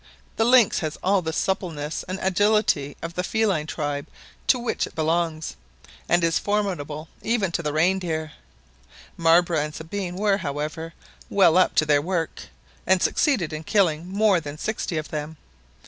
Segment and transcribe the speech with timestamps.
[0.35, 4.07] The lynx has all the suppleness and agility of the feline tribe
[4.47, 5.55] to which it belongs,
[6.09, 8.31] and is formidable even to the rein deer;
[9.15, 10.95] Marbre and Sabine were, however,
[11.29, 12.45] well up to their work,
[12.87, 15.37] and succeeded in killing more than sixty of them.